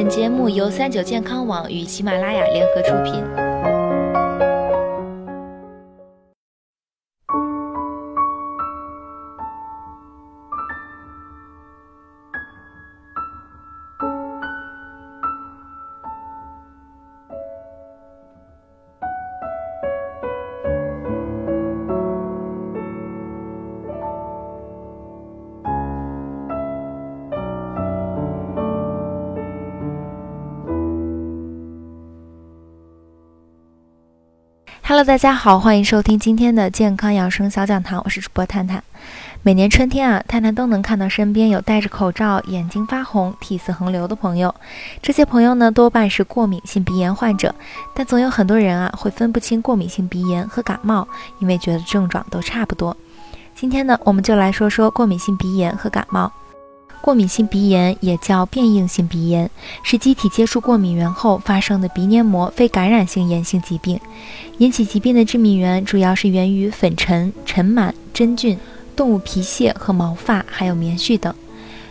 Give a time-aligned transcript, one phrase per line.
[0.00, 3.47] 本节目由三九健康网与喜马拉雅联合出品。
[34.88, 38.82] Hello，大家好，欢迎收听今天的健康养生小讲堂，我是主播探探。
[39.42, 44.54] 每年春天啊，探探都能看到身边有戴着口罩、眼睛发红、涕泗横流的朋友。
[45.02, 47.54] 这些朋友呢，多半是过敏性鼻炎患者，
[47.94, 51.06] 但总有很多人啊，会分不清过敏性鼻炎和感冒，
[51.38, 52.96] 因为觉得症状都差不多。
[53.54, 56.32] 今天呢，我们就来说说过敏性鼻炎和感冒。
[57.00, 59.50] 过敏性鼻炎也叫变应性鼻炎，
[59.82, 63.98] 是机体接触过敏源后发生的鼻黏膜非感染性炎性疾病。
[64.58, 68.58] 引起疾病的致敏源主要是源于粉尘、尘螨、真菌、
[68.94, 71.34] 动物皮屑和毛发，还有棉絮等。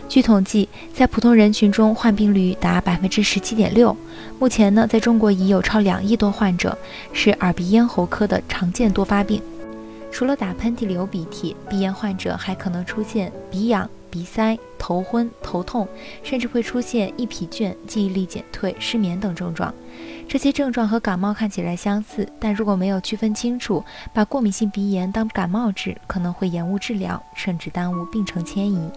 [0.08, 3.94] 据统计，在普通人群中患病率达百分之十七点六。
[4.38, 6.78] 目前呢，在中国已有超两亿多患者，
[7.12, 9.42] 是耳鼻咽喉科的常见多发病。
[10.10, 13.88] 除了打喷嚏、流鼻涕，鼻炎患者还可能出现鼻痒。
[14.10, 15.86] 鼻塞、头昏、头痛，
[16.22, 19.72] 甚至会出现易疲倦、记忆力减退、失眠等症状。
[20.26, 28.90] 这些症状和感冒看起来相似，但如果没有区分清楚，把过敏性鼻炎当感冒治，可能会延误治疗，甚至耽误病程迁移。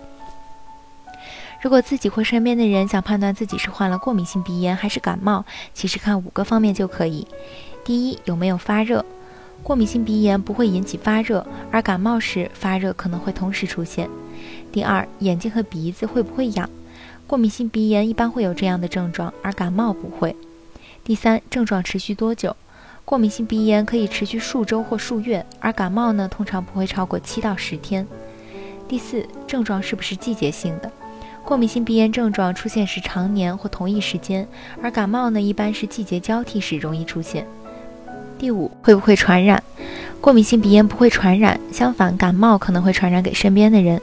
[1.61, 7.27] 如果自己或身边的人想判断自己是患了过敏性鼻炎还是感冒，其实看五个方面就可以。
[7.83, 9.05] 第一，有没有发热？
[9.63, 14.09] 过敏性鼻炎不会引起发热，而感冒时发热可能会同时出现。
[14.71, 16.69] 第二，眼睛和鼻子会不会痒？
[17.27, 20.35] 过敏性鼻炎一般会有这样的症状，而感冒不会。
[21.03, 22.55] 第三，症状持续多久？
[23.05, 28.05] 过敏性鼻炎可以持续数周或数月，而感冒呢，通常不会超过七到十天。
[28.87, 30.91] 第四，症状是不是季节性的？
[31.45, 34.47] 过敏性鼻炎症状出现时常年或同一时间，
[34.81, 37.45] 而感冒呢，一般是季节交替时容易出现。
[38.41, 39.61] 第五，会不会传染？
[40.19, 44.01] 过敏性鼻炎不会传染，相反，感冒可能会传染给身边的人。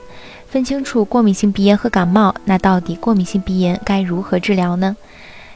[0.49, 4.97] 分清楚过敏性鼻炎和感冒，那到底过敏性鼻炎该如何治疗呢？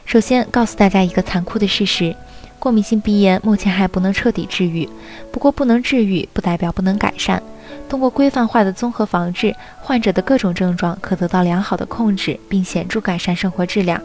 [0.03, 2.13] 首先告诉大家一个残酷的事实：
[2.59, 4.89] 过敏性鼻炎目前还不能彻底治愈。
[5.31, 7.41] 不过不能治愈不代表不能改善。
[7.87, 14.01] 通过规范化的综合防治，患者的各种症状可得到良好的控制，并显著改善生活质量。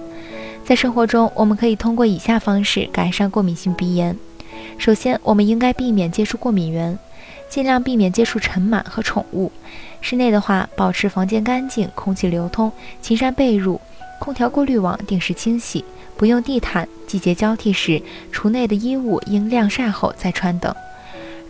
[0.65, 4.17] 在生活中，我们可以通过以下方式改善过敏性鼻炎。
[4.79, 6.97] 首先，我们应该避免接触过敏源，
[7.51, 9.51] 尽量避免接触尘螨和宠物。
[10.01, 12.71] 室内的话，保持房间干净，空气流通，
[13.03, 13.81] 勤晒被褥，
[14.21, 15.85] 空调过滤网定时清洗，
[16.17, 16.89] 不用地毯。
[17.09, 18.01] 季节交替时，
[18.33, 20.73] 橱内的衣物应晾晒后再穿等。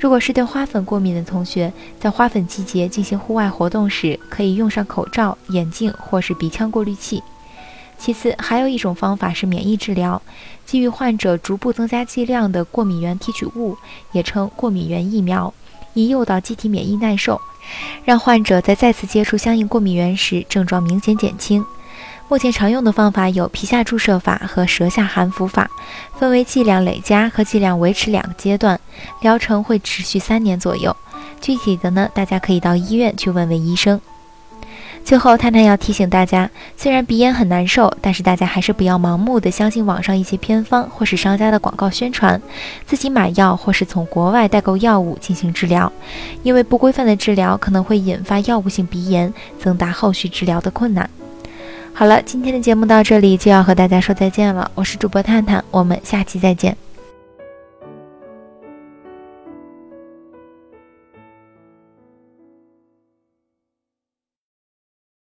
[0.00, 7.22] 如果是对花粉过敏的同学，在花粉季节进行户外活动时，可以用上口罩、眼镜或是鼻腔过滤器。
[7.98, 10.22] 其次，还有一种方法是免疫治疗，
[10.64, 13.76] 基于患者逐步增加剂量的过敏原提取物，
[14.12, 15.52] 也称过敏原疫苗，
[15.94, 17.40] 以诱导机体免疫耐受。
[18.04, 21.64] 让患者在再次接触相应过敏源时，症状明显减轻。
[22.28, 25.68] 目前常用的方法有皮下注射法和舌下含服法，
[26.18, 28.78] 分为剂量累加和剂量维持两个阶段，
[29.20, 30.94] 疗程会持续三年左右。
[31.40, 34.00] 具体的呢，大家可以到医院去问问医生。
[35.08, 42.38] 最后，探探要提醒大家，虽然鼻炎很难受，但是大家还是不要盲目的相信网上一些偏方或是商家的广告宣传，
[42.84, 45.90] 自己买药或是从国外代购药物进行治疗，
[46.42, 51.08] 因为不规范的治疗可能会引发药物性鼻炎，增大后续治疗的困难。
[51.94, 56.76] 好了，今天的节目到这里就要和大家说再见了，我是主播探探，我们下期再见。